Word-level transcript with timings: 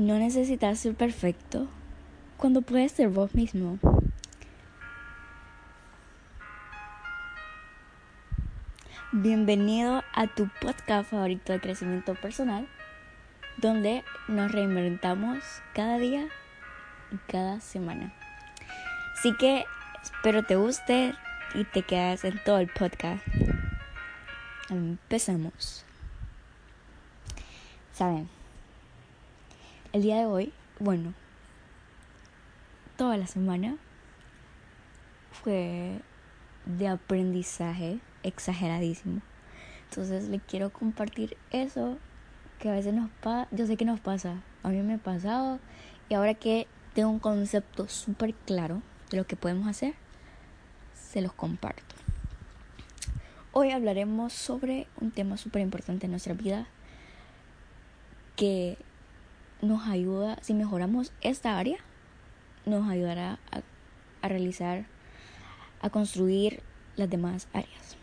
No 0.00 0.18
necesitas 0.18 0.78
ser 0.78 0.94
perfecto 0.94 1.68
cuando 2.38 2.62
puedes 2.62 2.90
ser 2.90 3.10
vos 3.10 3.34
mismo. 3.34 3.78
Bienvenido 9.12 10.02
a 10.14 10.26
tu 10.26 10.48
podcast 10.58 11.10
favorito 11.10 11.52
de 11.52 11.60
crecimiento 11.60 12.14
personal, 12.14 12.66
donde 13.58 14.02
nos 14.26 14.50
reinventamos 14.50 15.44
cada 15.74 15.98
día 15.98 16.28
y 17.12 17.18
cada 17.30 17.60
semana. 17.60 18.14
Así 19.18 19.36
que 19.36 19.66
espero 20.02 20.44
te 20.44 20.56
guste 20.56 21.14
y 21.52 21.64
te 21.64 21.82
quedes 21.82 22.24
en 22.24 22.42
todo 22.42 22.58
el 22.58 22.68
podcast. 22.68 23.22
Empezamos. 24.70 25.84
Saben, 27.92 28.30
el 29.92 30.02
día 30.02 30.18
de 30.18 30.26
hoy, 30.26 30.52
bueno, 30.78 31.14
toda 32.96 33.16
la 33.16 33.26
semana 33.26 33.76
fue 35.32 36.00
de 36.66 36.88
aprendizaje 36.88 37.98
exageradísimo. 38.22 39.20
Entonces 39.88 40.28
le 40.28 40.38
quiero 40.38 40.70
compartir 40.70 41.36
eso 41.50 41.98
que 42.58 42.68
a 42.68 42.72
veces 42.72 42.94
nos 42.94 43.10
pasa, 43.22 43.48
yo 43.50 43.66
sé 43.66 43.76
que 43.76 43.84
nos 43.84 44.00
pasa, 44.00 44.42
a 44.62 44.68
mí 44.68 44.80
me 44.82 44.94
ha 44.94 44.98
pasado 44.98 45.58
y 46.08 46.14
ahora 46.14 46.34
que 46.34 46.68
tengo 46.94 47.08
un 47.08 47.18
concepto 47.18 47.88
súper 47.88 48.34
claro 48.34 48.82
de 49.10 49.16
lo 49.16 49.26
que 49.26 49.36
podemos 49.36 49.66
hacer, 49.66 49.94
se 50.94 51.20
los 51.20 51.32
comparto. 51.32 51.94
Hoy 53.52 53.70
hablaremos 53.70 54.32
sobre 54.32 54.86
un 55.00 55.10
tema 55.10 55.36
súper 55.36 55.62
importante 55.62 56.06
en 56.06 56.12
nuestra 56.12 56.34
vida 56.34 56.66
que 58.36 58.78
nos 59.62 59.86
ayuda, 59.86 60.38
si 60.42 60.54
mejoramos 60.54 61.12
esta 61.20 61.58
área, 61.58 61.78
nos 62.66 62.88
ayudará 62.88 63.38
a, 64.22 64.28
realizar, 64.28 64.86
a 65.80 65.90
construir 65.90 66.62
las 66.96 67.10
demás 67.10 67.48
áreas. 67.52 67.96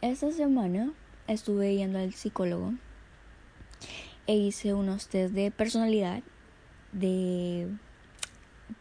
Esta 0.00 0.30
semana 0.32 0.92
estuve 1.28 1.76
yendo 1.76 1.98
al 1.98 2.12
psicólogo 2.12 2.74
e 4.26 4.36
hice 4.36 4.74
unos 4.74 5.08
test 5.08 5.34
de 5.34 5.50
personalidad, 5.50 6.22
de 6.92 7.68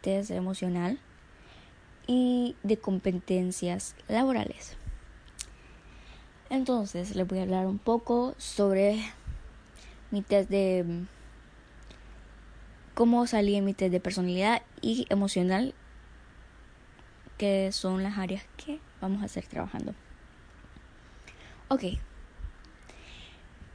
test 0.01 0.31
emocional 0.31 0.99
y 2.07 2.55
de 2.63 2.77
competencias 2.77 3.95
laborales. 4.07 4.77
Entonces 6.49 7.15
les 7.15 7.27
voy 7.27 7.39
a 7.39 7.43
hablar 7.43 7.65
un 7.65 7.77
poco 7.77 8.35
sobre 8.37 9.01
mi 10.11 10.21
test 10.21 10.49
de 10.49 11.05
cómo 12.93 13.25
salí 13.27 13.55
en 13.55 13.65
mi 13.65 13.73
test 13.73 13.91
de 13.91 13.99
personalidad 13.99 14.61
y 14.81 15.07
emocional, 15.09 15.73
que 17.37 17.71
son 17.71 18.03
las 18.03 18.17
áreas 18.17 18.43
que 18.57 18.79
vamos 18.99 19.23
a 19.23 19.25
estar 19.25 19.43
trabajando. 19.45 19.95
Ok, 21.69 21.83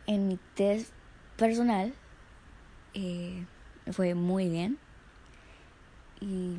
en 0.06 0.28
mi 0.28 0.38
test 0.54 0.92
personal 1.36 1.92
eh, 2.94 3.44
fue 3.90 4.14
muy 4.14 4.48
bien 4.48 4.78
y 6.20 6.56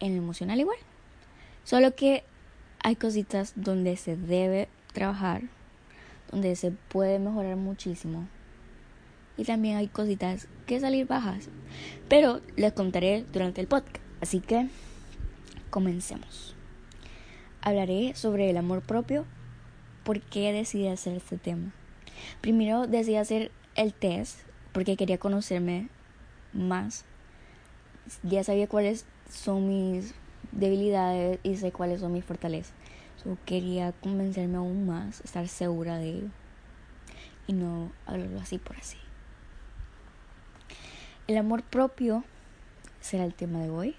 en 0.00 0.12
el 0.12 0.16
emocional 0.16 0.58
igual. 0.60 0.78
Solo 1.64 1.94
que 1.94 2.24
hay 2.82 2.96
cositas 2.96 3.52
donde 3.56 3.96
se 3.96 4.16
debe 4.16 4.68
trabajar 4.92 5.42
donde 6.30 6.56
se 6.56 6.70
puede 6.70 7.18
mejorar 7.18 7.56
muchísimo. 7.56 8.26
Y 9.36 9.44
también 9.44 9.76
hay 9.76 9.88
cositas 9.88 10.48
que 10.66 10.80
salir 10.80 11.06
bajas. 11.06 11.48
Pero 12.08 12.40
les 12.56 12.72
contaré 12.72 13.24
durante 13.32 13.60
el 13.60 13.68
podcast. 13.68 13.98
Así 14.20 14.40
que 14.40 14.68
comencemos. 15.70 16.56
Hablaré 17.60 18.14
sobre 18.14 18.50
el 18.50 18.56
amor 18.56 18.82
propio. 18.82 19.24
¿Por 20.04 20.20
qué 20.20 20.52
decidí 20.52 20.88
hacer 20.88 21.16
este 21.16 21.38
tema? 21.38 21.72
Primero 22.40 22.86
decidí 22.86 23.16
hacer 23.16 23.52
el 23.74 23.94
test 23.94 24.40
porque 24.72 24.96
quería 24.96 25.18
conocerme 25.18 25.88
más. 26.52 27.04
Ya 28.22 28.42
sabía 28.42 28.66
cuáles 28.66 29.06
son 29.30 29.68
mis 29.68 30.14
debilidades 30.50 31.38
y 31.42 31.56
sé 31.56 31.72
cuáles 31.72 32.00
son 32.00 32.12
mis 32.12 32.24
fortalezas 32.24 32.72
quería 33.44 33.92
convencerme 33.92 34.56
aún 34.56 34.86
más, 34.86 35.20
estar 35.20 35.48
segura 35.48 35.98
de 35.98 36.08
ello 36.10 36.28
y 37.46 37.52
no 37.52 37.90
hablarlo 38.06 38.40
así 38.40 38.58
por 38.58 38.76
así. 38.76 38.98
El 41.26 41.36
amor 41.36 41.62
propio 41.62 42.24
será 43.00 43.24
el 43.24 43.34
tema 43.34 43.60
de 43.60 43.70
hoy, 43.70 43.96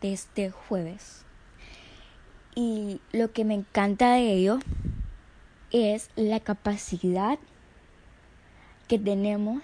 de 0.00 0.12
este 0.12 0.50
jueves. 0.50 1.24
Y 2.54 3.00
lo 3.12 3.32
que 3.32 3.44
me 3.44 3.54
encanta 3.54 4.12
de 4.12 4.32
ello 4.32 4.58
es 5.70 6.10
la 6.16 6.40
capacidad 6.40 7.38
que 8.88 8.98
tenemos 8.98 9.62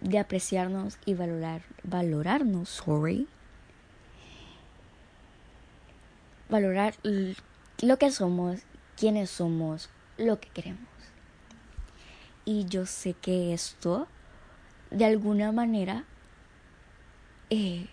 de 0.00 0.18
apreciarnos 0.18 0.98
y 1.06 1.14
valorar, 1.14 1.62
valorarnos, 1.82 2.68
sorry, 2.68 3.26
valorar 6.48 6.94
lo 7.82 7.98
que 7.98 8.10
somos, 8.10 8.60
quiénes 8.96 9.30
somos, 9.30 9.90
lo 10.16 10.40
que 10.40 10.48
queremos. 10.48 10.88
Y 12.44 12.64
yo 12.64 12.86
sé 12.86 13.14
que 13.14 13.52
esto, 13.52 14.08
de 14.90 15.04
alguna 15.04 15.52
manera, 15.52 16.04
eh, 17.50 17.86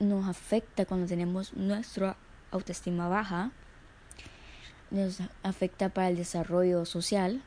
nos 0.00 0.28
afecta 0.28 0.86
cuando 0.86 1.06
tenemos 1.06 1.54
nuestra 1.54 2.16
autoestima 2.50 3.08
baja, 3.08 3.50
nos 4.90 5.18
afecta 5.42 5.88
para 5.88 6.08
el 6.08 6.16
desarrollo 6.16 6.84
social, 6.84 7.42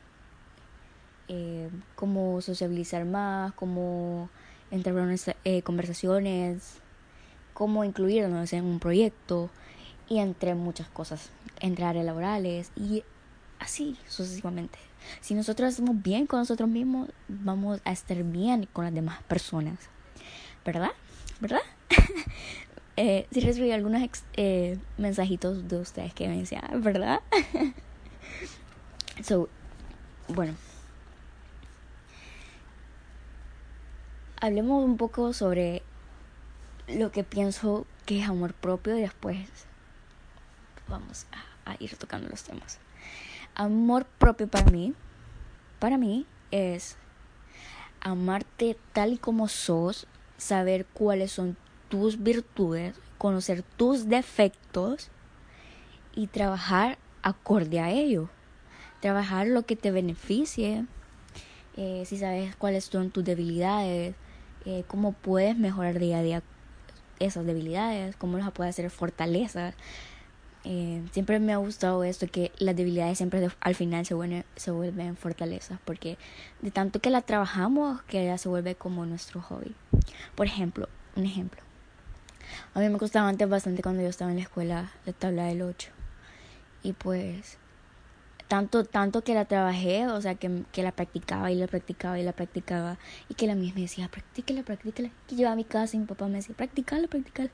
eh, 1.28 1.68
cómo 1.94 2.40
sociabilizar 2.40 3.04
más, 3.04 3.52
cómo 3.54 4.30
entrar 4.70 4.96
en 4.96 5.16
eh, 5.44 5.62
conversaciones, 5.62 6.78
cómo 7.54 7.84
incluirnos 7.84 8.52
en 8.52 8.64
un 8.64 8.78
proyecto, 8.78 9.50
y 10.08 10.18
entre 10.18 10.54
muchas 10.54 10.88
cosas, 10.88 11.30
entre 11.60 11.84
áreas 11.84 12.04
laborales 12.04 12.70
y 12.76 13.04
así 13.58 13.96
sucesivamente. 14.06 14.78
Si 15.20 15.34
nosotros 15.34 15.70
estamos 15.70 16.02
bien 16.02 16.26
con 16.26 16.40
nosotros 16.40 16.68
mismos, 16.68 17.10
vamos 17.28 17.80
a 17.84 17.92
estar 17.92 18.22
bien 18.24 18.68
con 18.72 18.84
las 18.84 18.94
demás 18.94 19.22
personas. 19.24 19.78
¿Verdad? 20.64 20.90
¿Verdad? 21.40 21.60
eh, 22.96 23.26
sí 23.30 23.40
recibí 23.40 23.70
algunos 23.70 24.02
eh, 24.34 24.78
mensajitos 24.96 25.68
de 25.68 25.78
ustedes 25.78 26.14
que 26.14 26.28
me 26.28 26.38
decían, 26.38 26.64
¿verdad? 26.82 27.20
so, 29.22 29.48
bueno. 30.28 30.54
Hablemos 34.40 34.84
un 34.84 34.96
poco 34.96 35.32
sobre 35.32 35.82
lo 36.86 37.10
que 37.10 37.24
pienso 37.24 37.86
que 38.06 38.20
es 38.20 38.28
amor 38.28 38.54
propio 38.54 38.96
y 38.96 39.00
después 39.00 39.67
vamos 40.88 41.26
a, 41.32 41.76
ir 41.80 41.96
tocando 41.96 42.28
los 42.28 42.44
temas. 42.44 42.78
Amor 43.54 44.06
propio 44.18 44.48
para 44.48 44.70
mí, 44.70 44.94
para 45.78 45.98
mí 45.98 46.26
es 46.50 46.96
amarte 48.00 48.76
tal 48.92 49.12
y 49.12 49.18
como 49.18 49.48
sos, 49.48 50.06
saber 50.38 50.86
cuáles 50.86 51.32
son 51.32 51.56
tus 51.88 52.22
virtudes, 52.22 52.94
conocer 53.18 53.62
tus 53.62 54.08
defectos 54.08 55.10
y 56.14 56.28
trabajar 56.28 56.98
acorde 57.22 57.80
a 57.80 57.90
ello. 57.90 58.30
Trabajar 59.00 59.46
lo 59.46 59.62
que 59.64 59.76
te 59.76 59.90
beneficie, 59.90 60.86
eh, 61.76 62.02
si 62.06 62.18
sabes 62.18 62.56
cuáles 62.56 62.86
son 62.86 63.10
tus 63.10 63.24
debilidades, 63.24 64.16
eh, 64.64 64.84
cómo 64.88 65.12
puedes 65.12 65.56
mejorar 65.56 65.98
día 65.98 66.18
a 66.18 66.22
día 66.22 66.42
esas 67.20 67.46
debilidades, 67.46 68.16
cómo 68.16 68.38
las 68.38 68.50
puedes 68.50 68.74
hacer 68.74 68.90
fortalezas, 68.90 69.74
eh, 70.70 71.02
siempre 71.12 71.40
me 71.40 71.54
ha 71.54 71.56
gustado 71.56 72.04
esto, 72.04 72.26
que 72.26 72.52
las 72.58 72.76
debilidades 72.76 73.16
siempre 73.16 73.48
al 73.58 73.74
final 73.74 74.04
se 74.04 74.12
vuelven, 74.12 74.44
se 74.54 74.70
vuelven 74.70 75.16
fortalezas, 75.16 75.78
porque 75.86 76.18
de 76.60 76.70
tanto 76.70 77.00
que 77.00 77.08
la 77.08 77.22
trabajamos, 77.22 78.02
que 78.02 78.20
ella 78.20 78.36
se 78.36 78.50
vuelve 78.50 78.74
como 78.74 79.06
nuestro 79.06 79.40
hobby. 79.40 79.74
Por 80.34 80.46
ejemplo, 80.46 80.86
un 81.16 81.24
ejemplo. 81.24 81.62
A 82.74 82.80
mí 82.80 82.88
me 82.90 82.98
costaba 82.98 83.30
antes 83.30 83.48
bastante 83.48 83.80
cuando 83.80 84.02
yo 84.02 84.10
estaba 84.10 84.30
en 84.30 84.36
la 84.36 84.42
escuela 84.42 84.92
la 85.06 85.14
tabla 85.14 85.46
del 85.46 85.62
8. 85.62 85.88
Y 86.82 86.92
pues, 86.92 87.56
tanto, 88.46 88.84
tanto 88.84 89.24
que 89.24 89.32
la 89.32 89.46
trabajé, 89.46 90.06
o 90.08 90.20
sea, 90.20 90.34
que, 90.34 90.64
que 90.70 90.82
la 90.82 90.92
practicaba 90.92 91.50
y 91.50 91.54
la 91.54 91.66
practicaba 91.66 92.18
y 92.18 92.24
la 92.24 92.32
practicaba, 92.32 92.98
y 93.30 93.34
que 93.36 93.46
la 93.46 93.54
misma 93.54 93.76
me 93.76 93.80
decía, 93.82 94.08
practíquela, 94.08 94.62
practíquela. 94.64 95.08
Que 95.28 95.34
llevaba 95.34 95.54
a 95.54 95.56
mi 95.56 95.64
casa 95.64 95.96
y 95.96 96.00
mi 96.00 96.04
papá 96.04 96.26
me 96.26 96.34
decía, 96.34 96.54
practícala, 96.54 97.08
practícala 97.08 97.48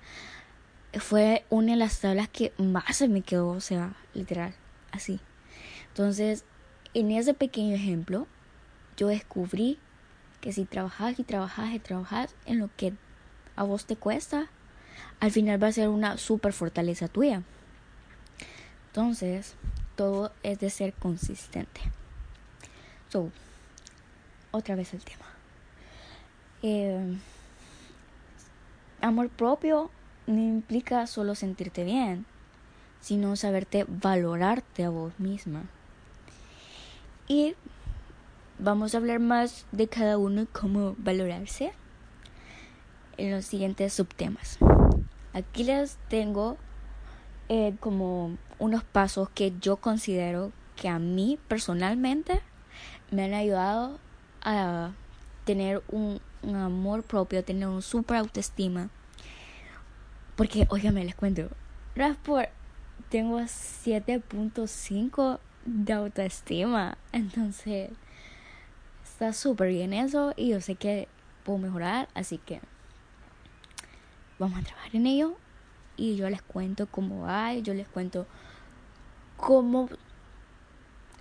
fue 1.00 1.44
una 1.50 1.72
de 1.72 1.78
las 1.78 2.00
tablas 2.00 2.28
que 2.28 2.52
más 2.58 2.96
se 2.96 3.08
me 3.08 3.22
quedó, 3.22 3.48
o 3.48 3.60
sea, 3.60 3.94
literal, 4.14 4.54
así. 4.92 5.20
Entonces, 5.88 6.44
en 6.94 7.10
ese 7.10 7.34
pequeño 7.34 7.74
ejemplo, 7.74 8.26
yo 8.96 9.08
descubrí 9.08 9.78
que 10.40 10.52
si 10.52 10.64
trabajas 10.64 11.18
y 11.18 11.24
trabajas 11.24 11.72
y 11.72 11.78
trabajas 11.78 12.34
en 12.46 12.58
lo 12.58 12.70
que 12.76 12.92
a 13.56 13.62
vos 13.62 13.86
te 13.86 13.96
cuesta, 13.96 14.48
al 15.20 15.30
final 15.30 15.62
va 15.62 15.68
a 15.68 15.72
ser 15.72 15.88
una 15.88 16.18
super 16.18 16.52
fortaleza 16.52 17.08
tuya. 17.08 17.42
Entonces, 18.88 19.54
todo 19.96 20.32
es 20.42 20.58
de 20.60 20.70
ser 20.70 20.92
consistente. 20.92 21.80
So, 23.08 23.30
otra 24.50 24.76
vez 24.76 24.94
el 24.94 25.04
tema. 25.04 25.26
Eh, 26.62 27.16
amor 29.00 29.28
propio 29.30 29.90
no 30.26 30.40
implica 30.40 31.06
solo 31.06 31.34
sentirte 31.34 31.84
bien, 31.84 32.26
sino 33.00 33.36
saberte 33.36 33.84
valorarte 33.88 34.84
a 34.84 34.90
vos 34.90 35.12
misma. 35.18 35.64
Y 37.28 37.54
vamos 38.58 38.94
a 38.94 38.98
hablar 38.98 39.20
más 39.20 39.66
de 39.72 39.88
cada 39.88 40.18
uno 40.18 40.46
cómo 40.52 40.94
valorarse 40.98 41.72
en 43.16 43.30
los 43.30 43.44
siguientes 43.44 43.92
subtemas. 43.92 44.58
Aquí 45.32 45.64
les 45.64 45.96
tengo 46.08 46.56
eh, 47.48 47.74
como 47.80 48.36
unos 48.58 48.84
pasos 48.84 49.28
que 49.30 49.52
yo 49.60 49.76
considero 49.76 50.52
que 50.76 50.88
a 50.88 50.98
mí 50.98 51.38
personalmente 51.48 52.40
me 53.10 53.24
han 53.24 53.34
ayudado 53.34 53.98
a 54.42 54.92
tener 55.44 55.82
un, 55.90 56.20
amor 56.42 57.02
propio, 57.02 57.44
tener 57.44 57.68
un 57.68 57.82
super 57.82 58.18
autoestima. 58.18 58.90
Porque, 60.36 60.66
óigame, 60.70 61.04
les 61.04 61.14
cuento, 61.14 61.48
por 62.24 62.48
tengo 63.08 63.38
7.5 63.38 65.38
de 65.64 65.92
autoestima. 65.92 66.98
Entonces, 67.12 67.90
está 69.04 69.32
súper 69.32 69.68
bien 69.68 69.92
eso 69.92 70.34
y 70.36 70.50
yo 70.50 70.60
sé 70.60 70.74
que 70.74 71.08
puedo 71.44 71.58
mejorar, 71.58 72.08
así 72.14 72.38
que 72.38 72.60
vamos 74.38 74.58
a 74.58 74.62
trabajar 74.62 74.96
en 74.96 75.06
ello 75.06 75.36
y 75.96 76.16
yo 76.16 76.28
les 76.28 76.42
cuento 76.42 76.88
cómo 76.88 77.22
va, 77.22 77.54
yo 77.54 77.74
les 77.74 77.86
cuento 77.86 78.26
cómo 79.36 79.88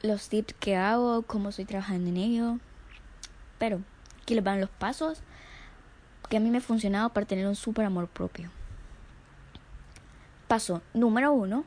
los 0.02 0.30
tips 0.30 0.56
que 0.56 0.76
hago, 0.76 1.22
cómo 1.22 1.50
estoy 1.50 1.66
trabajando 1.66 2.10
en 2.10 2.18
ello. 2.18 2.60
Pero 3.60 3.82
aquí 4.22 4.34
les 4.34 4.44
van 4.44 4.60
los 4.60 4.70
pasos 4.70 5.22
que 6.30 6.38
a 6.38 6.40
mí 6.40 6.50
me 6.50 6.58
ha 6.58 6.62
funcionado 6.62 7.10
para 7.10 7.28
tener 7.28 7.46
un 7.46 7.56
super 7.56 7.86
amor 7.86 8.08
propio. 8.08 8.50
Paso 10.54 10.84
número 10.94 11.34
uno 11.34 11.66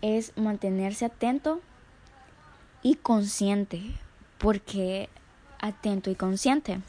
es 0.00 0.32
mantenerse 0.34 1.04
atento 1.04 1.60
y 2.82 2.94
consciente. 2.94 3.82
porque 4.38 5.10
atento 5.60 6.08
y 6.08 6.14
consciente? 6.14 6.80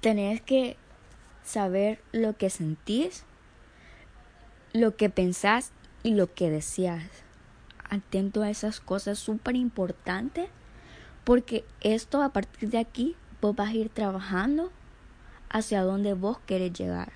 Tenés 0.00 0.42
que 0.42 0.76
saber 1.44 2.02
lo 2.10 2.36
que 2.36 2.50
sentís, 2.50 3.22
lo 4.72 4.96
que 4.96 5.08
pensás 5.08 5.70
y 6.02 6.14
lo 6.14 6.34
que 6.34 6.50
deseas. 6.50 7.04
Atento 7.88 8.42
a 8.42 8.50
esas 8.50 8.80
cosas 8.80 9.20
súper 9.20 9.54
importantes 9.54 10.48
porque 11.22 11.64
esto 11.80 12.22
a 12.22 12.30
partir 12.30 12.70
de 12.70 12.78
aquí 12.78 13.14
vos 13.40 13.54
vas 13.54 13.68
a 13.68 13.74
ir 13.74 13.88
trabajando 13.88 14.72
hacia 15.48 15.84
donde 15.84 16.14
vos 16.14 16.40
querés 16.44 16.72
llegar. 16.72 17.12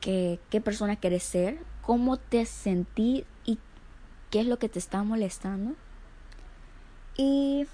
¿Qué, 0.00 0.40
qué 0.50 0.60
persona 0.60 0.96
querés 0.96 1.22
ser? 1.22 1.60
¿Cómo 1.86 2.16
te 2.16 2.46
sentís 2.46 3.24
y 3.44 3.58
qué 4.30 4.40
es 4.40 4.46
lo 4.46 4.58
que 4.58 4.68
te 4.68 4.78
está 4.78 5.02
molestando? 5.02 5.74
Y 7.16 7.66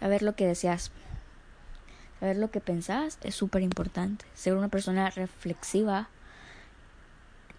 saber 0.00 0.22
lo 0.22 0.34
que 0.34 0.46
deseas 0.46 0.90
Saber 2.20 2.36
lo 2.36 2.50
que 2.50 2.60
pensás 2.60 3.18
es 3.22 3.34
súper 3.34 3.62
importante. 3.62 4.24
Ser 4.34 4.54
una 4.54 4.68
persona 4.68 5.10
reflexiva 5.10 6.08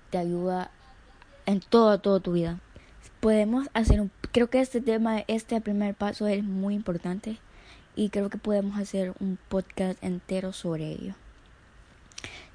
te 0.10 0.18
ayuda 0.18 0.72
en 1.46 1.60
toda, 1.60 2.00
toda 2.00 2.20
tu 2.20 2.34
vida. 2.34 2.60
Podemos 3.20 3.70
hacer 3.74 4.02
un... 4.02 4.12
Creo 4.32 4.50
que 4.50 4.62
este 4.62 4.82
tema, 4.82 5.24
este 5.28 5.60
primer 5.62 5.94
paso 5.94 6.28
es 6.28 6.44
muy 6.44 6.74
importante 6.74 7.38
y 7.96 8.10
creo 8.10 8.30
que 8.30 8.38
podemos 8.38 8.80
hacer 8.80 9.14
un 9.20 9.38
podcast 9.50 10.02
entero 10.04 10.54
sobre 10.54 10.92
ello. 10.92 11.16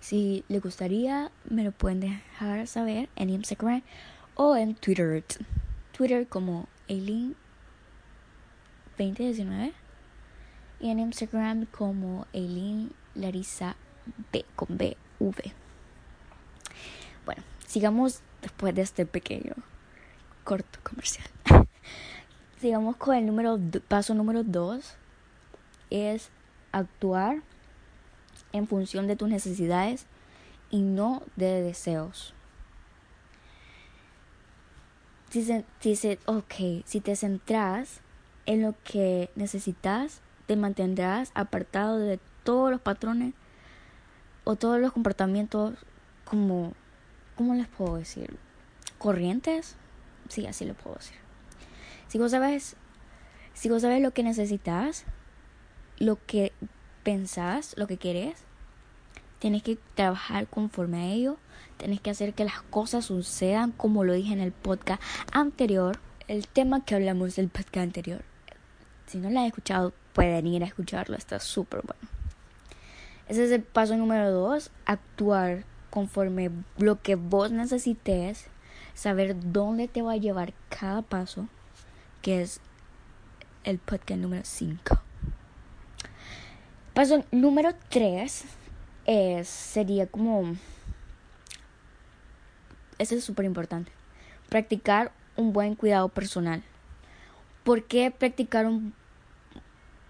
Si 0.01 0.45
les 0.49 0.63
gustaría, 0.63 1.31
me 1.49 1.63
lo 1.63 1.73
pueden 1.73 2.01
dejar 2.01 2.67
saber 2.67 3.09
en 3.17 3.31
Instagram 3.31 3.83
o 4.35 4.57
en 4.57 4.75
Twitter. 4.75 5.23
Twitter 5.93 6.27
como 6.27 6.69
Aileen 6.89 7.37
2019 8.99 9.75
y 10.81 10.91
en 10.91 10.99
Instagram 10.99 11.67
como 11.67 12.27
Eileen 12.33 12.93
Larisa 13.15 13.77
B 14.33 14.45
con 14.57 14.79
B 14.79 14.97
V. 15.19 15.53
Bueno, 17.27 17.43
sigamos 17.67 18.21
después 18.41 18.75
de 18.75 18.83
este 18.83 19.05
pequeño 19.05 19.55
corto 20.45 20.79
comercial. 20.83 21.29
sigamos 22.61 22.97
con 22.97 23.17
el 23.17 23.27
número 23.27 23.59
paso 23.87 24.15
número 24.15 24.45
2 24.45 24.95
es 25.91 26.31
actuar 26.73 27.43
en 28.53 28.67
función 28.67 29.07
de 29.07 29.17
tus 29.17 29.29
necesidades 29.29 30.07
y 30.71 30.83
no 30.83 31.23
de 31.37 31.63
deseos. 31.63 32.35
Si, 35.31 35.45
si, 35.97 36.19
okay, 36.27 36.83
si 36.87 37.01
te 37.01 37.15
centras 37.15 38.01
en 38.47 38.63
lo 38.63 38.75
que 38.83 39.31
necesitas, 39.37 40.23
te 40.47 40.57
mantendrás 40.57 41.31
apartado 41.35 41.99
de 41.99 42.19
todos 42.43 42.71
los 42.71 42.81
patrones 42.81 43.35
o 44.45 44.57
todos 44.57 44.81
los 44.81 44.93
comportamientos 44.93 45.75
como, 46.25 46.73
¿cómo 47.37 47.55
les 47.55 47.69
puedo 47.69 47.97
decir? 47.97 48.37
Corrientes. 48.99 49.77
Sí, 50.29 50.47
así 50.47 50.65
lo 50.65 50.75
puedo 50.75 50.97
decir. 50.97 51.17
Si 52.09 52.19
vos 52.19 52.33
sabes, 52.33 52.77
si 53.55 53.69
vos 53.69 53.83
sabes 53.83 54.03
lo 54.03 54.11
que 54.11 54.25
necesitas, 54.25 55.05
lo 55.99 56.19
que 56.27 56.53
pensás, 57.03 57.75
lo 57.77 57.87
que 57.87 57.97
querés, 57.97 58.45
tienes 59.39 59.63
que 59.63 59.79
trabajar 59.95 60.47
conforme 60.47 60.99
a 60.99 61.07
ello, 61.07 61.37
tienes 61.77 62.01
que 62.01 62.11
hacer 62.11 62.35
que 62.35 62.45
las 62.45 62.63
cosas 62.63 63.07
sucedan 63.07 63.73
como 63.73 64.05
lo 64.05 64.13
dije 64.13 64.33
en 64.33 64.41
el 64.41 64.53
podcast 64.53 65.03
anterior, 65.33 65.99
el 66.29 66.47
tema 66.47 66.85
que 66.85 66.95
hablamos 66.95 67.37
del 67.37 67.49
podcast 67.49 67.79
anterior. 67.79 68.23
Si 69.07 69.19
no 69.19 69.31
lo 69.31 69.41
has 69.41 69.47
escuchado, 69.47 69.93
pueden 70.13 70.47
ir 70.47 70.63
a 70.63 70.67
escucharlo, 70.67 71.17
está 71.17 71.41
súper 71.41 71.83
bueno. 71.83 72.09
Ese 73.29 73.45
es 73.45 73.51
el 73.51 73.63
paso 73.63 73.97
número 73.97 74.31
dos, 74.31 74.71
actuar 74.87 75.65
conforme 75.91 76.51
lo 76.79 77.01
que 77.01 77.17
vos 77.17 77.51
necesites, 77.51 78.47
saber 78.95 79.37
dónde 79.53 79.89
te 79.89 80.03
va 80.03 80.13
a 80.13 80.17
llevar 80.17 80.53
cada 80.69 81.03
paso, 81.03 81.49
que 82.23 82.43
es 82.43 82.61
el 83.65 83.79
podcast 83.79 84.21
número 84.21 84.43
5. 84.45 85.10
Paso 87.01 87.25
número 87.31 87.71
3 87.89 88.45
es, 89.07 89.49
sería 89.49 90.07
como, 90.07 90.55
ese 92.99 93.15
es 93.15 93.25
súper 93.25 93.47
importante, 93.47 93.91
practicar 94.51 95.11
un 95.35 95.55
buen 95.55 95.77
cuidado 95.77 96.11
personal. 96.11 96.63
¿Por 97.65 97.85
qué 97.85 98.11
practicar 98.11 98.67
un 98.67 98.93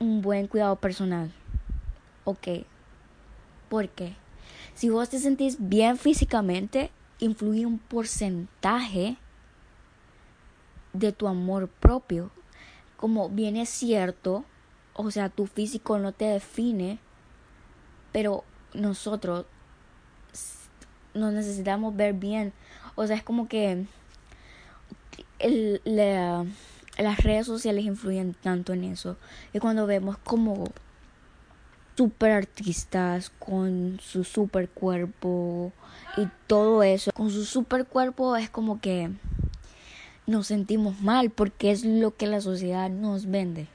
un 0.00 0.20
buen 0.20 0.48
cuidado 0.48 0.74
personal. 0.74 1.30
Ok. 2.24 2.64
¿Por 3.68 3.88
qué? 3.90 4.16
Si 4.74 4.88
vos 4.88 5.08
te 5.10 5.20
sentís 5.20 5.58
bien 5.60 5.96
físicamente, 5.96 6.90
influye 7.20 7.66
un 7.66 7.78
porcentaje 7.78 9.16
de 10.92 11.12
tu 11.12 11.28
amor 11.28 11.68
propio. 11.68 12.32
Como 12.96 13.28
bien 13.28 13.56
es 13.56 13.68
cierto, 13.68 14.44
o 15.06 15.10
sea, 15.10 15.28
tu 15.28 15.46
físico 15.46 15.98
no 15.98 16.12
te 16.12 16.26
define, 16.26 16.98
pero 18.12 18.44
nosotros 18.74 19.46
nos 21.14 21.32
necesitamos 21.32 21.96
ver 21.96 22.14
bien. 22.14 22.52
O 22.94 23.06
sea, 23.06 23.16
es 23.16 23.22
como 23.22 23.48
que 23.48 23.86
el, 25.38 25.80
la, 25.84 26.44
las 26.98 27.22
redes 27.22 27.46
sociales 27.46 27.84
influyen 27.84 28.34
tanto 28.34 28.72
en 28.72 28.84
eso. 28.84 29.16
Y 29.52 29.58
cuando 29.58 29.86
vemos 29.86 30.18
como 30.18 30.64
super 31.96 32.32
artistas 32.32 33.30
con 33.38 33.98
su 34.02 34.24
super 34.24 34.68
cuerpo 34.68 35.72
y 36.16 36.28
todo 36.46 36.82
eso, 36.82 37.10
con 37.12 37.30
su 37.30 37.44
super 37.44 37.86
cuerpo 37.86 38.36
es 38.36 38.50
como 38.50 38.80
que 38.80 39.10
nos 40.26 40.46
sentimos 40.46 41.00
mal 41.00 41.30
porque 41.30 41.70
es 41.70 41.84
lo 41.84 42.16
que 42.16 42.26
la 42.26 42.40
sociedad 42.40 42.90
nos 42.90 43.30
vende. 43.30 43.68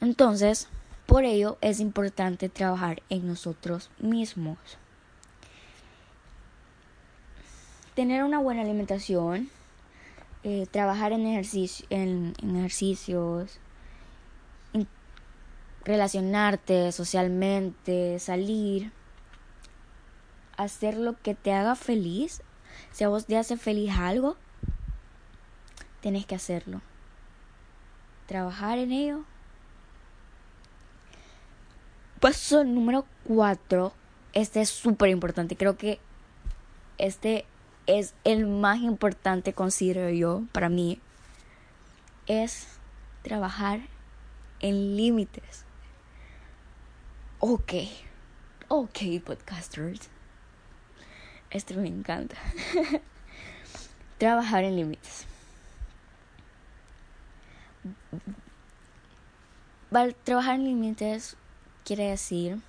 Entonces, 0.00 0.68
por 1.06 1.24
ello 1.24 1.58
es 1.60 1.80
importante 1.80 2.48
trabajar 2.48 3.02
en 3.08 3.26
nosotros 3.26 3.90
mismos. 3.98 4.58
Tener 7.94 8.24
una 8.24 8.38
buena 8.38 8.62
alimentación, 8.62 9.50
eh, 10.42 10.66
trabajar 10.70 11.12
en, 11.12 11.26
ejercicio, 11.26 11.86
en, 11.90 12.34
ejercicios, 12.56 13.60
relacionarte 15.84 16.90
socialmente, 16.92 18.18
salir, 18.18 18.90
hacer 20.56 20.96
lo 20.96 21.20
que 21.20 21.34
te 21.34 21.52
haga 21.52 21.76
feliz. 21.76 22.42
Si 22.92 23.04
a 23.04 23.08
vos 23.08 23.26
te 23.26 23.36
hace 23.36 23.56
feliz 23.56 23.92
algo, 23.96 24.36
tienes 26.00 26.26
que 26.26 26.34
hacerlo. 26.34 26.80
Trabajar 28.26 28.78
en 28.78 28.92
ello. 28.92 29.24
Paso 32.24 32.64
número 32.64 33.04
cuatro. 33.24 33.92
Este 34.32 34.62
es 34.62 34.70
súper 34.70 35.10
importante. 35.10 35.58
Creo 35.58 35.76
que 35.76 36.00
este 36.96 37.44
es 37.86 38.14
el 38.24 38.46
más 38.46 38.78
importante, 38.78 39.52
considero 39.52 40.08
yo, 40.08 40.42
para 40.52 40.70
mí. 40.70 40.98
Es 42.26 42.78
trabajar 43.20 43.80
en 44.60 44.96
límites. 44.96 45.66
Ok. 47.40 47.74
Ok, 48.68 49.00
podcasters. 49.22 50.08
Esto 51.50 51.74
me 51.74 51.88
encanta. 51.88 52.36
Trabajar 54.16 54.64
en 54.64 54.76
límites. 54.76 55.26
Trabajar 60.24 60.54
en 60.54 60.64
límites 60.64 61.36
quiere 61.84 62.08
decir 62.10 62.60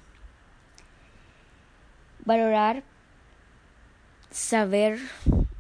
valorar, 2.25 2.83
saber 4.31 4.99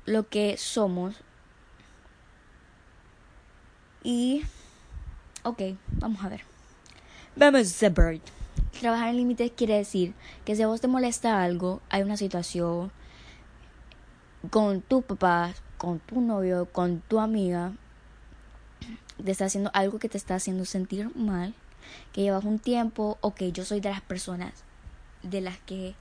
lo 0.05 0.27
que 0.27 0.57
somos 0.57 1.15
y... 4.03 4.43
Ok, 5.43 5.61
vamos 5.91 6.23
a 6.23 6.29
ver. 6.29 6.41
Vamos 7.35 7.83
a 7.83 7.89
ver. 7.89 8.21
Trabajar 8.79 9.09
en 9.09 9.17
límites 9.17 9.51
quiere 9.55 9.77
decir 9.77 10.13
que 10.43 10.55
si 10.55 10.63
a 10.63 10.67
vos 10.67 10.81
te 10.81 10.87
molesta 10.87 11.43
algo, 11.43 11.81
hay 11.89 12.01
una 12.01 12.17
situación 12.17 12.91
con 14.49 14.81
tu 14.81 15.01
papá, 15.01 15.53
con 15.77 15.99
tu 15.99 16.21
novio, 16.21 16.67
con 16.71 17.01
tu 17.01 17.19
amiga, 17.19 17.73
te 19.23 19.31
está 19.31 19.45
haciendo 19.45 19.71
algo 19.73 19.99
que 19.99 20.09
te 20.09 20.17
está 20.17 20.35
haciendo 20.35 20.65
sentir 20.65 21.15
mal, 21.15 21.55
que 22.13 22.21
llevas 22.21 22.45
un 22.45 22.59
tiempo, 22.59 23.17
o 23.21 23.33
que 23.35 23.51
yo 23.51 23.65
soy 23.65 23.79
de 23.79 23.89
las 23.89 24.01
personas 24.01 24.65
de 25.29 25.41
las 25.41 25.57
que 25.59 25.95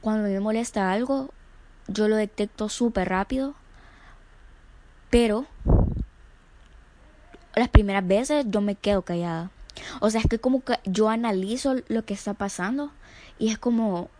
cuando 0.00 0.28
me 0.28 0.40
molesta 0.40 0.92
algo, 0.92 1.30
yo 1.88 2.08
lo 2.08 2.16
detecto 2.16 2.68
súper 2.68 3.08
rápido, 3.08 3.54
pero 5.10 5.46
las 7.54 7.68
primeras 7.68 8.06
veces 8.06 8.46
yo 8.48 8.60
me 8.60 8.74
quedo 8.74 9.02
callada. 9.02 9.50
O 10.00 10.10
sea, 10.10 10.20
es 10.20 10.26
que 10.26 10.38
como 10.38 10.62
que 10.62 10.78
yo 10.84 11.08
analizo 11.08 11.76
lo 11.88 12.04
que 12.04 12.14
está 12.14 12.34
pasando 12.34 12.90
y 13.38 13.48
es 13.48 13.58
como 13.58 14.10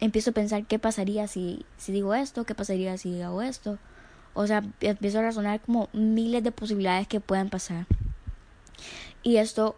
empiezo 0.00 0.30
a 0.30 0.34
pensar 0.34 0.64
qué 0.66 0.78
pasaría 0.78 1.28
si, 1.28 1.64
si 1.76 1.92
digo 1.92 2.14
esto, 2.14 2.44
qué 2.44 2.54
pasaría 2.54 2.96
si 2.98 3.20
hago 3.22 3.42
esto. 3.42 3.78
O 4.34 4.46
sea, 4.46 4.62
empiezo 4.80 5.18
a 5.18 5.22
razonar 5.22 5.60
como 5.60 5.88
miles 5.92 6.42
de 6.42 6.52
posibilidades 6.52 7.06
que 7.06 7.20
puedan 7.20 7.50
pasar. 7.50 7.86
Y 9.22 9.36
esto 9.36 9.76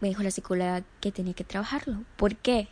me 0.00 0.08
dijo 0.08 0.22
la 0.22 0.30
psicóloga 0.30 0.82
que 1.00 1.12
tenía 1.12 1.34
que 1.34 1.44
trabajarlo. 1.44 2.04
¿Por 2.16 2.36
qué? 2.36 2.68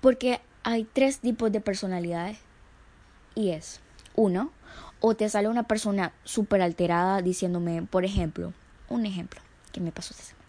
Porque 0.00 0.40
hay 0.62 0.84
tres 0.84 1.20
tipos 1.20 1.50
de 1.52 1.60
personalidades. 1.60 2.38
Y 3.34 3.50
es, 3.50 3.80
uno, 4.14 4.50
o 5.00 5.14
te 5.14 5.28
sale 5.28 5.48
una 5.48 5.64
persona 5.64 6.12
súper 6.24 6.62
alterada 6.62 7.22
diciéndome, 7.22 7.82
por 7.82 8.04
ejemplo, 8.04 8.52
un 8.88 9.06
ejemplo 9.06 9.40
que 9.72 9.80
me 9.80 9.92
pasó 9.92 10.14
esta 10.14 10.24
semana. 10.24 10.46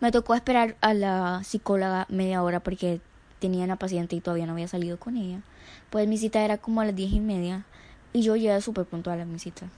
Me 0.00 0.12
tocó 0.12 0.34
esperar 0.34 0.76
a 0.80 0.94
la 0.94 1.42
psicóloga 1.44 2.06
media 2.08 2.42
hora 2.42 2.60
porque 2.60 3.00
tenía 3.38 3.64
una 3.64 3.76
paciente 3.76 4.14
y 4.16 4.20
todavía 4.20 4.46
no 4.46 4.52
había 4.52 4.68
salido 4.68 4.98
con 4.98 5.16
ella. 5.16 5.40
Pues 5.90 6.06
mi 6.06 6.18
cita 6.18 6.44
era 6.44 6.58
como 6.58 6.80
a 6.80 6.84
las 6.84 6.94
diez 6.94 7.12
y 7.12 7.20
media 7.20 7.64
y 8.12 8.22
yo 8.22 8.36
llegué 8.36 8.60
súper 8.60 8.84
puntual 8.84 9.20
a 9.20 9.24
mi 9.24 9.38
cita. 9.38 9.68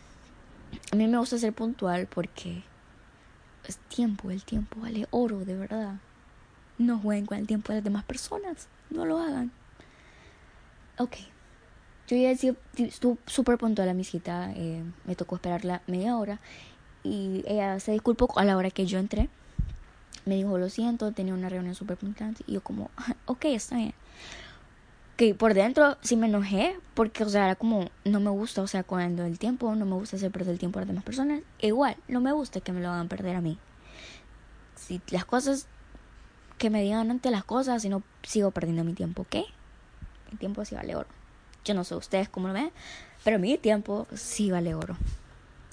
A 0.93 0.97
mí 0.97 1.07
me 1.07 1.19
gusta 1.19 1.39
ser 1.39 1.53
puntual 1.53 2.07
porque 2.07 2.63
es 3.67 3.77
tiempo, 3.77 4.31
el 4.31 4.43
tiempo 4.45 4.81
vale 4.81 5.07
oro, 5.11 5.45
de 5.45 5.57
verdad. 5.57 5.95
No 6.79 6.99
jueguen 6.99 7.27
con 7.27 7.39
el 7.39 7.47
tiempo 7.47 7.73
de 7.73 7.79
las 7.79 7.85
demás 7.85 8.05
personas, 8.05 8.69
no 8.91 9.05
lo 9.05 9.19
hagan. 9.19 9.53
Ok, 10.99 11.17
yo 12.09 12.17
llegué 12.17 12.57
estuve 12.77 13.19
súper 13.27 13.59
puntual 13.59 13.89
a 13.89 13.95
mi 13.95 14.05
cita, 14.05 14.53
eh, 14.55 14.83
me 15.05 15.15
tocó 15.15 15.37
esperarla 15.37 15.83
media 15.87 16.17
hora 16.17 16.41
y 17.03 17.43
ella 17.47 17.81
se 17.81 17.93
disculpó 17.93 18.29
a 18.39 18.45
la 18.45 18.57
hora 18.57 18.71
que 18.71 18.87
yo 18.87 18.99
entré 18.99 19.31
me 20.25 20.35
dijo, 20.37 20.59
lo 20.59 20.69
siento, 20.69 21.13
tenía 21.13 21.35
una 21.35 21.49
reunión 21.49 21.75
súper 21.75 21.99
importante. 22.03 22.45
Y 22.47 22.53
yo 22.53 22.61
como, 22.63 22.91
ok, 23.27 23.47
está 23.47 23.77
bien. 23.77 23.95
Que 25.21 25.35
por 25.35 25.53
dentro 25.53 25.99
sí 26.01 26.17
me 26.17 26.29
enojé, 26.29 26.79
porque, 26.95 27.25
o 27.25 27.29
sea, 27.29 27.45
era 27.45 27.55
como, 27.55 27.91
no 28.07 28.21
me 28.21 28.31
gusta, 28.31 28.63
o 28.63 28.67
sea, 28.67 28.85
cuando 28.85 29.27
el 29.27 29.39
tiempo, 29.39 29.75
no 29.75 29.85
me 29.85 29.97
gusta 29.97 30.17
hacer 30.17 30.31
perder 30.31 30.53
el 30.53 30.59
tiempo 30.59 30.79
a 30.79 30.81
las 30.81 30.89
demás 30.89 31.05
personas. 31.05 31.43
Igual, 31.61 31.99
no 32.09 32.23
me 32.23 32.33
gusta 32.33 32.63
que 32.63 32.73
me 32.73 32.81
lo 32.81 32.89
hagan 32.89 33.09
perder 33.09 33.37
a 33.37 33.43
mí. 33.43 33.59
Si 34.77 34.99
las 35.11 35.27
cosas, 35.27 35.67
que 36.57 36.71
me 36.71 36.81
digan 36.81 37.11
antes 37.11 37.31
las 37.31 37.45
cosas, 37.45 37.83
si 37.83 37.91
no 37.91 38.03
sigo 38.23 38.51
perdiendo 38.51 38.83
mi 38.83 38.95
tiempo, 38.95 39.27
¿qué? 39.29 39.45
Mi 40.33 40.39
tiempo 40.39 40.65
sí 40.65 40.75
vale 40.75 40.97
oro. 40.97 41.09
Yo 41.67 41.75
no 41.75 41.85
sé 41.85 41.97
ustedes 41.97 42.31
cómo 42.31 42.49
lo 42.49 42.55
ven, 42.55 42.71
pero 43.23 43.39
mi 43.39 43.59
tiempo 43.59 44.07
sí 44.15 44.51
vale 44.51 44.75
oro 44.75 44.97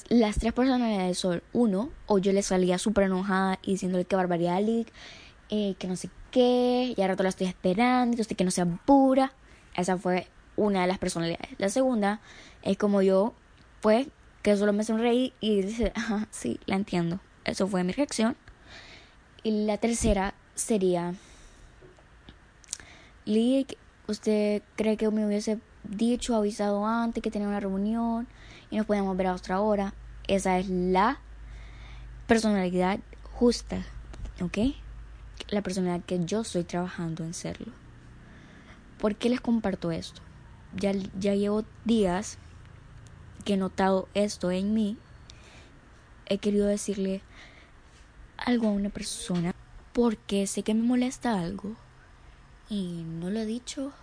las 0.09 0.37
tres 0.39 0.53
personalidades 0.53 1.17
son 1.17 1.43
uno, 1.53 1.89
o 2.05 2.17
yo 2.17 2.31
le 2.31 2.41
salía 2.41 2.77
súper 2.77 3.05
enojada 3.05 3.59
y 3.61 3.71
diciéndole 3.71 4.05
que 4.05 4.15
barbaridad, 4.15 4.61
eh, 5.49 5.75
que 5.77 5.87
no 5.87 5.95
sé 5.95 6.09
qué, 6.37 6.93
y 6.95 7.01
ahora 7.01 7.13
rato 7.13 7.23
la 7.23 7.29
estoy 7.29 7.47
esperando, 7.47 8.15
que 8.15 8.21
usted 8.21 8.35
que 8.35 8.43
no 8.43 8.51
sea 8.51 8.65
pura. 8.65 9.33
Esa 9.75 9.97
fue 9.97 10.27
una 10.55 10.81
de 10.81 10.87
las 10.87 10.99
personalidades. 10.99 11.49
La 11.57 11.69
segunda 11.69 12.21
es 12.61 12.77
como 12.77 13.01
yo, 13.01 13.33
pues, 13.81 14.07
que 14.43 14.55
solo 14.55 14.73
me 14.73 14.83
sonreí 14.83 15.33
y 15.39 15.61
dice, 15.61 15.91
ajá, 15.95 16.27
sí, 16.31 16.59
la 16.65 16.75
entiendo. 16.75 17.19
Eso 17.43 17.67
fue 17.67 17.83
mi 17.83 17.93
reacción. 17.93 18.37
Y 19.43 19.65
la 19.65 19.77
tercera 19.77 20.33
sería, 20.55 21.15
Lick, 23.25 23.77
¿usted 24.07 24.61
cree 24.75 24.97
que 24.97 25.09
me 25.09 25.25
hubiese 25.25 25.59
dicho, 25.83 26.35
avisado 26.35 26.85
antes 26.85 27.23
que 27.23 27.31
tenía 27.31 27.47
una 27.47 27.59
reunión? 27.59 28.27
y 28.69 28.77
nos 28.77 28.85
podemos 28.85 29.15
ver 29.15 29.27
a 29.27 29.33
otra 29.33 29.61
hora. 29.61 29.93
Esa 30.27 30.59
es 30.59 30.69
la 30.69 31.19
personalidad 32.27 32.99
justa, 33.33 33.83
¿ok? 34.41 34.57
La 35.49 35.61
personalidad 35.61 36.05
que 36.05 36.23
yo 36.25 36.41
estoy 36.41 36.63
trabajando 36.63 37.23
en 37.23 37.33
serlo. 37.33 37.71
¿Por 38.97 39.15
qué 39.15 39.29
les 39.29 39.41
comparto 39.41 39.91
esto? 39.91 40.21
Ya, 40.75 40.91
ya 41.19 41.35
llevo 41.35 41.63
días 41.85 42.37
que 43.45 43.53
he 43.53 43.57
notado 43.57 44.09
esto 44.13 44.51
en 44.51 44.73
mí. 44.73 44.97
He 46.25 46.39
querido 46.39 46.67
decirle 46.67 47.21
algo 48.37 48.67
a 48.67 48.71
una 48.71 48.89
persona 48.89 49.53
porque 49.93 50.47
sé 50.47 50.63
que 50.63 50.73
me 50.73 50.83
molesta 50.83 51.39
algo 51.39 51.75
y 52.69 53.03
no 53.05 53.29
lo 53.29 53.39
he 53.39 53.45
dicho. 53.45 53.93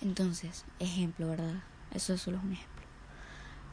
Entonces, 0.00 0.64
ejemplo, 0.78 1.28
¿verdad? 1.28 1.62
Eso 1.92 2.16
solo 2.16 2.38
es 2.38 2.44
un 2.44 2.52
ejemplo. 2.52 2.86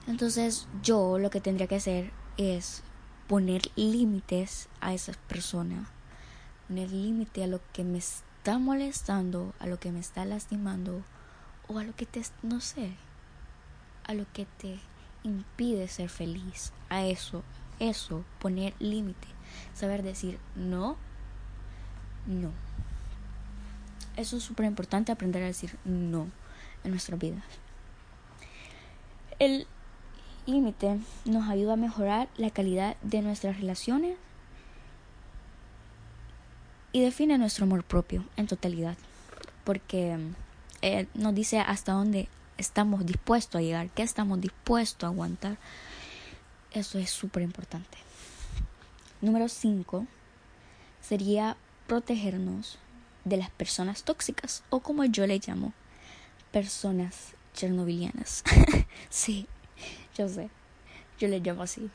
Entonces 0.08 0.68
yo 0.82 1.20
lo 1.20 1.30
que 1.30 1.42
tendría 1.42 1.68
que 1.68 1.76
hacer 1.76 2.12
es 2.38 2.82
poner 3.28 3.62
límites 3.76 4.70
a 4.80 4.94
esas 4.94 5.18
personas, 5.18 5.88
poner 6.68 6.92
límite 6.92 7.44
a 7.44 7.48
lo 7.48 7.60
que 7.74 7.84
me 7.84 7.98
está 7.98 8.60
molestando, 8.60 9.54
a 9.60 9.68
lo 9.68 9.80
que 9.80 9.92
me 9.92 10.00
está 10.00 10.26
lastimando 10.26 11.02
o 11.68 11.80
a 11.80 11.84
lo 11.84 11.96
que 11.96 12.06
te, 12.06 12.22
no 12.44 12.62
sé, 12.62 12.92
a 14.06 14.14
lo 14.14 14.26
que 14.34 14.46
te 14.58 14.80
impide 15.24 15.88
ser 15.88 16.10
feliz, 16.10 16.74
a 16.90 17.06
eso, 17.06 17.44
eso, 17.80 18.24
poner 18.40 18.74
límite, 18.80 19.28
saber 19.74 20.04
decir 20.04 20.40
no, 20.56 20.98
no. 22.26 22.52
Eso 24.16 24.38
es 24.38 24.44
súper 24.44 24.66
importante 24.66 25.12
aprender 25.12 25.44
a 25.44 25.48
decir 25.48 25.78
no 25.86 26.28
en 26.84 26.92
nuestra 26.92 27.16
vida. 27.16 27.44
El 29.40 29.68
límite 30.48 31.00
nos 31.26 31.50
ayuda 31.50 31.74
a 31.74 31.78
mejorar 31.78 32.28
la 32.38 32.50
calidad 32.50 32.98
de 33.04 33.22
nuestras 33.22 33.58
relaciones 33.58 34.18
define 37.02 37.38
nuestro 37.38 37.66
amor 37.66 37.84
propio 37.84 38.24
en 38.38 38.48
totalidad, 38.48 38.98
porque 39.64 40.18
eh, 40.82 41.08
nos 41.14 41.36
dice 41.36 41.60
hasta 41.60 41.94
dónde 41.94 42.30
estamos 42.58 43.06
dispuestos 43.06 43.60
a 43.60 43.62
llegar, 43.62 43.90
qué 43.90 44.04
estamos 44.04 44.40
dispuestos 44.42 45.06
a 45.06 45.12
aguantar. 45.12 45.58
Eso 46.72 47.00
es 47.00 47.10
súper 47.10 47.44
importante. 47.44 47.98
Número 49.22 49.50
5 49.50 50.06
sería 51.02 51.58
protegernos 51.88 52.78
de 53.26 53.38
las 53.38 53.50
personas 53.50 54.04
tóxicas 54.04 54.64
o 54.70 54.80
como 54.80 55.04
yo 55.06 55.26
le 55.28 55.40
llamo, 55.46 55.74
personas 56.52 57.34
chernobylianas. 57.54 58.44
sí, 59.10 59.48
yo 60.18 60.30
sé, 60.30 60.50
yo 61.20 61.28
le 61.28 61.40
llamo 61.40 61.64
así. 61.64 61.90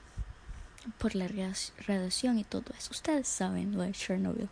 por 0.98 1.14
la 1.14 1.28
radiación 1.28 2.38
y 2.38 2.44
todo 2.44 2.64
eso. 2.76 2.90
Ustedes 2.90 3.28
saben 3.28 3.76
lo 3.76 3.82
de 3.82 3.92
Chernobyl. 3.92 4.48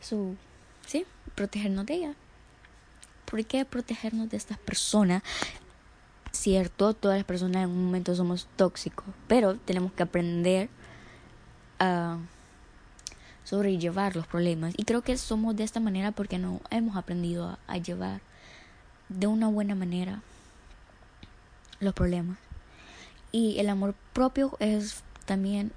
So, 0.00 0.34
sí, 0.86 1.04
protegernos 1.34 1.86
de 1.86 1.94
ella. 1.94 2.14
¿Por 3.24 3.44
qué 3.44 3.64
protegernos 3.64 4.28
de 4.30 4.36
estas 4.36 4.58
personas? 4.58 5.22
Cierto, 6.32 6.94
todas 6.94 7.18
las 7.18 7.26
personas 7.26 7.64
en 7.64 7.70
un 7.70 7.86
momento 7.86 8.14
somos 8.14 8.48
tóxicos, 8.56 9.06
pero 9.28 9.56
tenemos 9.56 9.92
que 9.92 10.02
aprender 10.02 10.68
a 11.78 12.18
sobrellevar 13.44 14.14
los 14.14 14.26
problemas. 14.28 14.74
Y 14.76 14.84
creo 14.84 15.02
que 15.02 15.16
somos 15.16 15.56
de 15.56 15.64
esta 15.64 15.80
manera 15.80 16.12
porque 16.12 16.38
no 16.38 16.60
hemos 16.70 16.96
aprendido 16.96 17.58
a, 17.66 17.78
llevar 17.78 18.20
de 19.08 19.26
una 19.26 19.48
buena 19.48 19.74
manera 19.74 20.22
los 21.80 21.92
problemas. 21.94 22.38
Y 23.32 23.58
el 23.58 23.68
amor 23.68 23.94
propio 24.12 24.56
es 24.60 25.02
también 25.26 25.72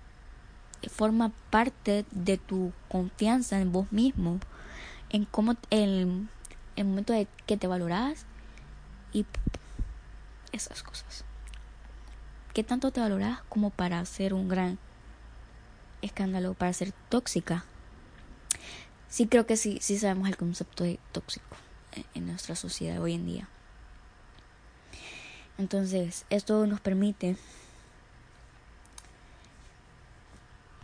forma 0.89 1.31
parte 1.49 2.05
de 2.11 2.37
tu 2.37 2.73
confianza 2.89 3.59
en 3.59 3.71
vos 3.71 3.91
mismo, 3.91 4.39
en 5.09 5.25
cómo 5.25 5.55
el, 5.69 6.27
el 6.75 6.85
momento 6.85 7.13
de 7.13 7.27
que 7.45 7.57
te 7.57 7.67
valoras 7.67 8.25
y 9.11 9.25
esas 10.51 10.83
cosas. 10.83 11.23
¿Qué 12.53 12.63
tanto 12.63 12.91
te 12.91 12.99
valoras 12.99 13.39
como 13.49 13.69
para 13.69 14.03
ser 14.05 14.33
un 14.33 14.47
gran 14.47 14.77
escándalo 16.03 16.53
para 16.53 16.73
ser 16.73 16.91
tóxica. 17.09 17.65
Sí 19.09 19.27
creo 19.27 19.45
que 19.45 19.57
sí, 19.57 19.79
sí 19.81 19.97
sabemos 19.97 20.27
el 20.27 20.37
concepto 20.37 20.83
de 20.83 20.99
tóxico 21.11 21.55
en 22.13 22.27
nuestra 22.27 22.55
sociedad 22.55 23.01
hoy 23.01 23.13
en 23.13 23.25
día. 23.25 23.49
Entonces, 25.57 26.25
esto 26.29 26.65
nos 26.67 26.81
permite 26.81 27.37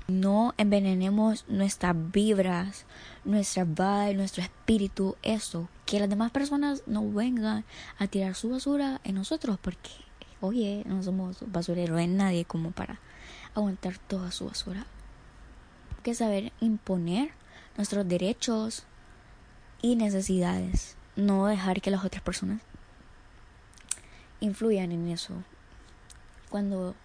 no 0.10 0.54
envenenemos 0.58 1.46
nuestras 1.48 1.96
vibras, 2.12 2.86
nuestra 3.26 3.64
vibe, 3.64 4.16
nuestro 4.16 4.44
espíritu, 4.44 5.16
eso, 5.24 5.70
que 5.86 6.00
las 6.00 6.10
demás 6.10 6.32
personas 6.32 6.84
no 6.86 7.10
vengan 7.12 7.66
a 7.98 8.08
tirar 8.08 8.36
su 8.36 8.50
basura 8.50 9.02
en 9.04 9.16
nosotros, 9.16 9.58
porque, 9.62 9.92
oye, 10.42 10.84
no 10.86 11.02
somos 11.04 11.44
basureros 11.48 12.00
en 12.00 12.18
nadie 12.18 12.46
como 12.46 12.72
para 12.72 13.00
aguantar 13.56 13.98
toda 13.98 14.32
su 14.32 14.46
basura 14.46 14.86
que 16.02 16.16
saber 16.16 16.52
imponer 16.60 17.32
nuestros 17.78 18.08
derechos 18.08 18.84
y 19.82 19.96
necesidades, 19.96 20.96
no 21.16 21.46
dejar 21.46 21.82
que 21.82 21.92
las 21.92 22.04
otras 22.04 22.24
personas 22.24 22.62
influyan 24.40 24.92
en 24.92 25.08
eso. 25.10 25.34
Cuando 26.50 26.96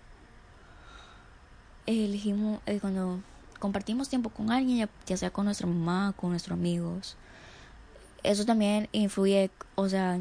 elegimos, 1.86 2.60
eh, 2.66 2.78
cuando 2.80 3.20
compartimos 3.58 4.08
tiempo 4.08 4.30
con 4.30 4.50
alguien, 4.50 4.88
ya, 5.06 5.16
sea 5.16 5.30
con 5.30 5.46
nuestra 5.46 5.66
mamá, 5.66 6.14
con 6.16 6.30
nuestros 6.30 6.58
amigos, 6.58 7.16
eso 8.22 8.44
también 8.44 8.88
influye, 8.92 9.50
o 9.74 9.88
sea, 9.88 10.18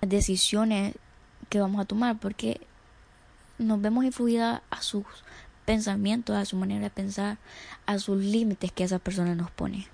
las 0.00 0.10
decisiones 0.10 0.94
que 1.48 1.60
vamos 1.60 1.80
a 1.80 1.84
tomar, 1.84 2.18
porque 2.18 2.60
nos 3.58 3.80
vemos 3.80 4.04
influidas 4.04 4.62
a 4.70 4.82
sus 4.82 5.04
pensamiento, 5.64 6.36
a 6.36 6.44
su 6.44 6.56
manera 6.56 6.82
de 6.82 6.90
pensar, 6.90 7.38
a 7.86 7.98
sus 7.98 8.18
límites 8.18 8.72
que 8.72 8.84
esa 8.84 8.98
persona 8.98 9.34
nos 9.34 9.50
pone. 9.50 9.88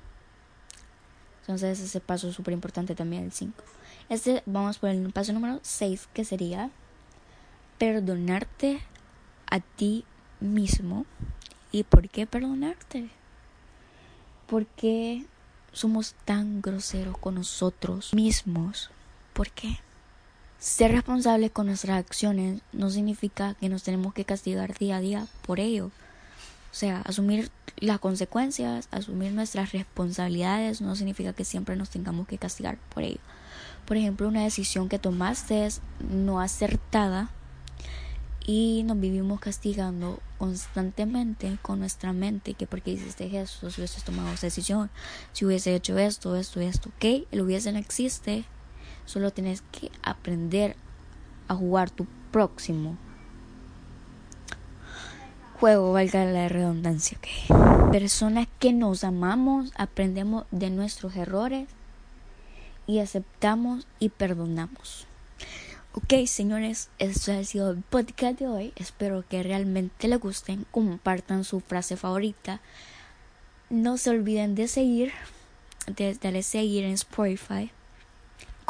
Entonces 1.42 1.80
ese 1.80 2.00
paso 2.00 2.28
es 2.28 2.34
súper 2.34 2.54
importante 2.54 2.94
también, 2.94 3.24
el 3.24 3.32
5. 3.32 3.62
Este, 4.08 4.42
vamos 4.46 4.78
por 4.78 4.90
el 4.90 5.12
paso 5.12 5.32
número 5.32 5.60
6, 5.62 6.08
que 6.12 6.24
sería 6.24 6.70
perdonarte 7.78 8.80
a 9.50 9.60
ti 9.60 10.04
mismo. 10.40 11.06
¿Y 11.72 11.84
por 11.84 12.08
qué 12.08 12.26
perdonarte? 12.26 13.10
Porque 14.46 15.24
somos 15.72 16.14
tan 16.24 16.60
groseros 16.60 17.16
con 17.18 17.36
nosotros 17.36 18.12
mismos? 18.14 18.90
¿Por 19.32 19.50
qué? 19.50 19.78
Ser 20.58 20.92
responsables 20.92 21.50
con 21.52 21.66
nuestras 21.66 21.98
acciones 21.98 22.60
no 22.72 22.90
significa 22.90 23.54
que 23.54 23.68
nos 23.68 23.82
tenemos 23.82 24.12
que 24.12 24.24
castigar 24.24 24.76
día 24.76 24.96
a 24.96 25.00
día 25.00 25.26
por 25.46 25.60
ello. 25.60 25.86
O 25.86 26.74
sea, 26.74 27.00
asumir 27.02 27.50
las 27.78 27.98
consecuencias, 27.98 28.88
asumir 28.90 29.32
nuestras 29.32 29.72
responsabilidades 29.72 30.80
no 30.80 30.94
significa 30.96 31.32
que 31.32 31.44
siempre 31.44 31.76
nos 31.76 31.90
tengamos 31.90 32.28
que 32.28 32.38
castigar 32.38 32.76
por 32.94 33.04
ello. 33.04 33.20
Por 33.86 33.96
ejemplo, 33.96 34.28
una 34.28 34.44
decisión 34.44 34.88
que 34.88 34.98
tomaste 34.98 35.66
es 35.66 35.80
no 35.98 36.40
acertada 36.40 37.30
y 38.46 38.82
nos 38.84 38.98
vivimos 38.98 39.40
castigando 39.40 40.20
constantemente 40.38 41.58
con 41.62 41.80
nuestra 41.80 42.12
mente 42.12 42.54
que 42.54 42.66
porque 42.66 42.92
hiciste 42.92 43.40
eso, 43.40 43.70
si 43.70 43.80
hubieses 43.80 44.04
tomado 44.04 44.32
esa 44.32 44.46
decisión, 44.46 44.90
si 45.32 45.44
hubiese 45.44 45.74
hecho 45.74 45.98
esto, 45.98 46.36
esto, 46.36 46.60
esto, 46.60 46.88
ok, 46.90 47.26
el 47.30 47.40
hubiese 47.40 47.72
no 47.72 47.78
existe, 47.78 48.44
Solo 49.10 49.32
tienes 49.32 49.64
que 49.72 49.90
aprender 50.04 50.76
a 51.48 51.56
jugar 51.56 51.90
tu 51.90 52.06
próximo 52.30 52.96
juego, 55.58 55.92
valga 55.92 56.24
la 56.26 56.48
redundancia. 56.48 57.18
Okay. 57.18 57.90
Personas 57.90 58.46
que 58.60 58.72
nos 58.72 59.02
amamos, 59.02 59.72
aprendemos 59.76 60.44
de 60.52 60.70
nuestros 60.70 61.16
errores 61.16 61.68
y 62.86 63.00
aceptamos 63.00 63.88
y 63.98 64.10
perdonamos. 64.10 65.08
Ok, 65.92 66.26
señores, 66.26 66.88
esto 66.98 67.32
ha 67.32 67.42
sido 67.44 67.72
el 67.72 67.82
podcast 67.82 68.38
de 68.38 68.46
hoy. 68.46 68.72
Espero 68.76 69.24
que 69.28 69.42
realmente 69.42 70.08
les 70.08 70.20
gusten. 70.20 70.66
Compartan 70.70 71.44
su 71.44 71.60
frase 71.60 71.96
favorita. 71.96 72.60
No 73.70 73.96
se 73.96 74.10
olviden 74.10 74.54
de 74.54 74.68
seguir, 74.68 75.12
de 75.86 76.14
darle 76.14 76.42
seguir 76.42 76.84
en 76.84 76.92
Spotify 76.92 77.72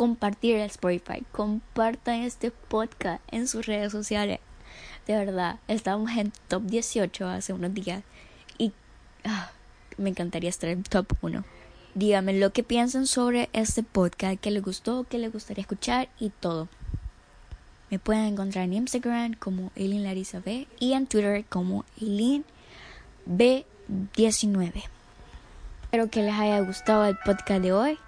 compartir 0.01 0.57
el 0.57 0.63
Spotify, 0.63 1.23
compartan 1.31 2.23
este 2.23 2.51
podcast 2.51 3.23
en 3.31 3.47
sus 3.47 3.67
redes 3.67 3.93
sociales. 3.93 4.41
De 5.07 5.15
verdad, 5.15 5.61
estamos 5.69 6.11
en 6.13 6.33
top 6.49 6.63
18 6.63 7.29
hace 7.29 7.53
unos 7.53 7.75
días 7.75 8.03
y 8.57 8.73
ah, 9.25 9.51
me 9.99 10.09
encantaría 10.09 10.49
estar 10.49 10.71
en 10.71 10.85
top 10.85 11.13
1. 11.21 11.45
Díganme 11.95 12.33
lo 12.33 12.51
que 12.51 12.63
piensan 12.63 13.07
sobre 13.07 13.51
este 13.53 13.83
podcast, 13.83 14.41
qué 14.41 14.51
les 14.51 14.63
gustó, 14.63 15.05
qué 15.05 15.19
les 15.19 15.31
gustaría 15.31 15.61
escuchar 15.61 16.09
y 16.19 16.31
todo. 16.31 16.71
Me 17.91 17.99
pueden 17.99 18.25
encontrar 18.25 18.65
en 18.65 18.75
Instagram 18.75 19.35
como 19.35 19.73
Eileen 19.75 20.05
Larisa 20.05 20.41
B 20.41 20.69
y 20.79 20.93
en 20.93 21.07
Twitter 21.07 21.45
como 21.49 21.85
Eileen 22.01 22.45
B19. 23.29 24.85
Espero 25.83 26.09
que 26.09 26.23
les 26.23 26.35
haya 26.35 26.61
gustado 26.61 27.05
el 27.07 27.17
podcast 27.17 27.63
de 27.63 27.73
hoy. 27.73 27.99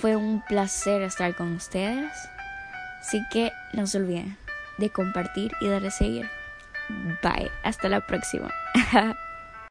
Fue 0.00 0.16
un 0.16 0.42
placer 0.48 1.02
estar 1.02 1.36
con 1.36 1.52
ustedes. 1.52 2.12
Así 3.00 3.22
que 3.30 3.52
no 3.72 3.86
se 3.86 3.98
olviden 3.98 4.36
de 4.78 4.90
compartir 4.90 5.52
y 5.60 5.68
darle 5.68 5.92
seguir. 5.92 6.28
Bye. 7.22 7.50
Hasta 7.62 7.88
la 7.88 8.00
próxima. 8.00 8.52